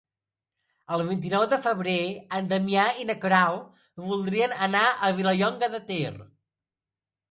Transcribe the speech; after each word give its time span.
El 0.95 1.03
vint-i-nou 1.09 1.45
de 1.51 1.59
febrer 1.65 1.99
en 2.39 2.49
Damià 2.55 2.87
i 3.03 3.07
na 3.11 3.19
Queralt 3.27 3.79
voldrien 4.09 4.59
anar 4.71 4.85
a 5.11 5.15
Vilallonga 5.23 5.75
de 5.79 5.87
Ter. 5.95 6.15